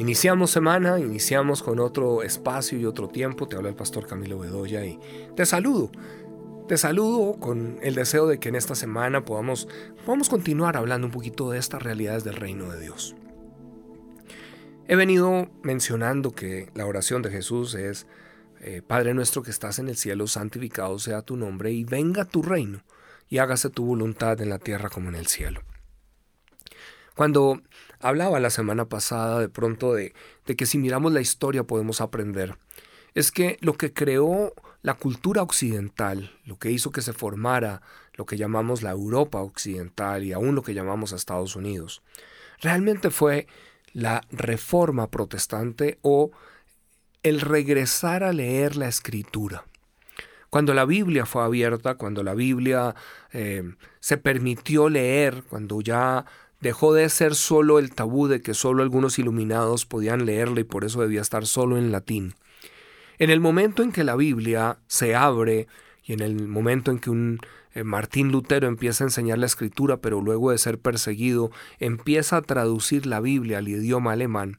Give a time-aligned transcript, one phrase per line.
[0.00, 3.46] Iniciamos semana, iniciamos con otro espacio y otro tiempo.
[3.46, 4.98] Te habla el pastor Camilo Bedoya y
[5.36, 5.90] te saludo.
[6.66, 9.68] Te saludo con el deseo de que en esta semana podamos,
[10.06, 13.14] podamos continuar hablando un poquito de estas realidades del reino de Dios.
[14.88, 18.06] He venido mencionando que la oración de Jesús es,
[18.62, 22.40] eh, Padre nuestro que estás en el cielo, santificado sea tu nombre y venga tu
[22.40, 22.84] reino
[23.28, 25.60] y hágase tu voluntad en la tierra como en el cielo.
[27.14, 27.60] Cuando
[27.98, 32.56] hablaba la semana pasada de pronto de, que si miramos la historia podemos aprender,
[33.14, 37.82] es que lo que creó la cultura occidental, lo que hizo que se formara
[38.14, 42.02] lo que llamamos la Europa occidental y aún lo que llamamos Estados Unidos,
[42.60, 43.46] realmente fue
[43.92, 46.30] la reforma protestante o
[47.22, 49.64] el regresar a leer la escritura.
[50.50, 52.94] Cuando la Biblia fue abierta, cuando la Biblia
[53.32, 53.62] eh,
[54.00, 56.26] se permitió leer, cuando ya
[56.60, 60.84] Dejó de ser solo el tabú de que solo algunos iluminados podían leerla y por
[60.84, 62.34] eso debía estar solo en latín.
[63.18, 65.68] En el momento en que la Biblia se abre
[66.04, 67.40] y en el momento en que un
[67.72, 72.42] eh, Martín Lutero empieza a enseñar la escritura, pero luego de ser perseguido, empieza a
[72.42, 74.58] traducir la Biblia al idioma alemán.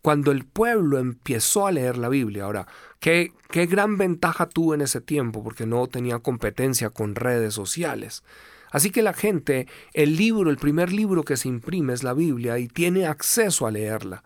[0.00, 2.66] Cuando el pueblo empezó a leer la Biblia, ahora,
[2.98, 5.42] ¿qué, qué gran ventaja tuvo en ese tiempo?
[5.44, 8.24] Porque no tenía competencia con redes sociales.
[8.72, 12.58] Así que la gente, el libro, el primer libro que se imprime es la Biblia
[12.58, 14.24] y tiene acceso a leerla.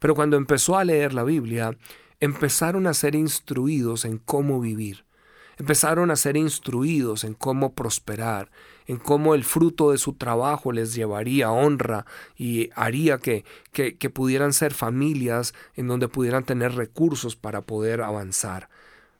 [0.00, 1.78] Pero cuando empezó a leer la Biblia,
[2.18, 5.04] empezaron a ser instruidos en cómo vivir.
[5.56, 8.50] Empezaron a ser instruidos en cómo prosperar,
[8.86, 12.04] en cómo el fruto de su trabajo les llevaría honra
[12.36, 18.02] y haría que, que, que pudieran ser familias en donde pudieran tener recursos para poder
[18.02, 18.68] avanzar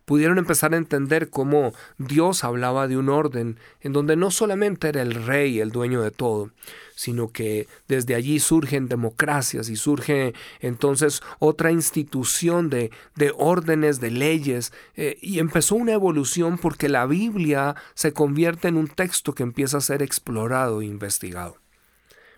[0.05, 5.02] pudieron empezar a entender cómo Dios hablaba de un orden en donde no solamente era
[5.02, 6.50] el rey el dueño de todo,
[6.94, 14.11] sino que desde allí surgen democracias y surge entonces otra institución de, de órdenes, de
[14.11, 19.42] leyes, eh, y empezó una evolución porque la Biblia se convierte en un texto que
[19.42, 21.58] empieza a ser explorado e investigado.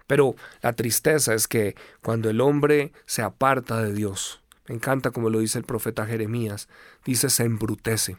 [0.06, 5.31] Pero la tristeza es que cuando el hombre se aparta de Dios, me encanta como
[5.31, 6.69] lo dice el profeta Jeremías,
[7.04, 8.16] dice se embrutece.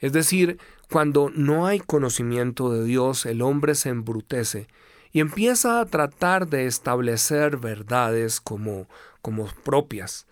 [0.00, 0.58] Es decir,
[0.90, 4.68] cuando no hay conocimiento de Dios, el hombre se embrutece
[5.12, 8.86] y empieza a tratar de establecer verdades como,
[9.22, 10.26] como propias.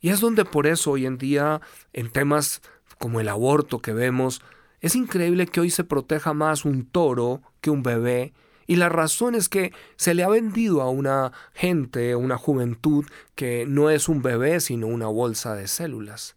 [0.00, 1.60] Y es donde por eso hoy en día,
[1.92, 2.60] en temas
[2.98, 4.42] como el aborto que vemos,
[4.80, 8.32] es increíble que hoy se proteja más un toro que un bebé
[8.66, 13.64] y la razón es que se le ha vendido a una gente, una juventud, que
[13.66, 16.36] no es un bebé, sino una bolsa de células.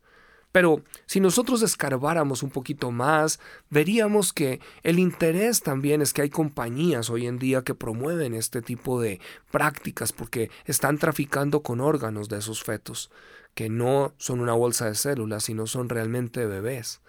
[0.56, 6.30] Pero si nosotros escarbáramos un poquito más, veríamos que el interés también es que hay
[6.30, 9.20] compañías hoy en día que promueven este tipo de
[9.52, 13.12] prácticas porque están traficando con órganos de esos fetos,
[13.54, 17.02] que no son una bolsa de células, sino son realmente bebés.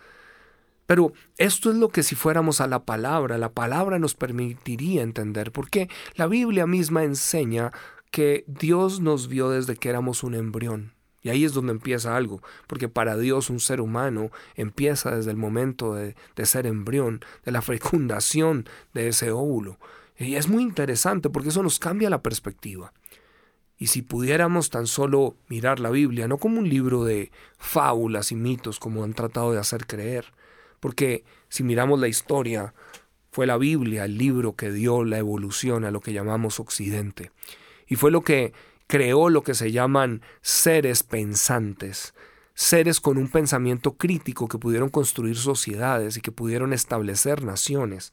[0.87, 5.53] Pero esto es lo que si fuéramos a la palabra, la palabra nos permitiría entender,
[5.53, 7.73] porque la Biblia misma enseña
[8.11, 10.95] que Dios nos vio desde que éramos un embrión.
[11.23, 15.37] Y ahí es donde empieza algo, porque para Dios un ser humano empieza desde el
[15.37, 19.79] momento de, de ser embrión, de la fecundación de ese óvulo.
[20.17, 22.93] Y es muy interesante porque eso nos cambia la perspectiva.
[23.77, 28.37] Y si pudiéramos tan solo mirar la Biblia, no como un libro de fábulas y
[28.37, 30.33] mitos como han tratado de hacer creer,
[30.87, 32.73] porque si miramos la historia,
[33.33, 37.33] fue la Biblia el libro que dio la evolución a lo que llamamos Occidente.
[37.89, 38.53] Y fue lo que
[38.87, 42.15] creó lo que se llaman seres pensantes,
[42.55, 48.13] seres con un pensamiento crítico que pudieron construir sociedades y que pudieron establecer naciones.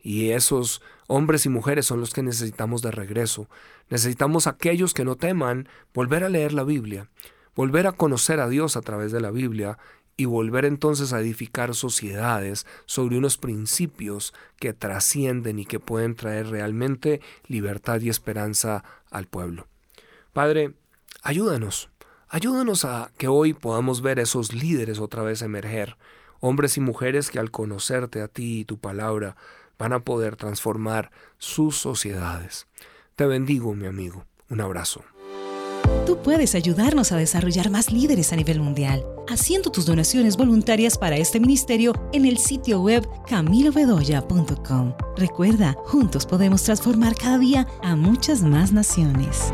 [0.00, 3.50] Y esos hombres y mujeres son los que necesitamos de regreso.
[3.90, 7.10] Necesitamos aquellos que no teman volver a leer la Biblia,
[7.54, 9.76] volver a conocer a Dios a través de la Biblia
[10.16, 16.48] y volver entonces a edificar sociedades sobre unos principios que trascienden y que pueden traer
[16.48, 19.66] realmente libertad y esperanza al pueblo.
[20.32, 20.74] Padre,
[21.22, 21.90] ayúdanos,
[22.28, 25.96] ayúdanos a que hoy podamos ver esos líderes otra vez emerger,
[26.40, 29.36] hombres y mujeres que al conocerte a ti y tu palabra
[29.78, 32.66] van a poder transformar sus sociedades.
[33.16, 34.24] Te bendigo, mi amigo.
[34.48, 35.04] Un abrazo.
[36.06, 41.16] Tú puedes ayudarnos a desarrollar más líderes a nivel mundial, haciendo tus donaciones voluntarias para
[41.16, 44.94] este ministerio en el sitio web camilobedoya.com.
[45.16, 49.52] Recuerda, juntos podemos transformar cada día a muchas más naciones.